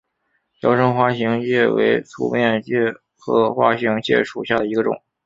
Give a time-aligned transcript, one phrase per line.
[0.59, 4.99] 娇生花形介为粗面介科花形介属下的一个种。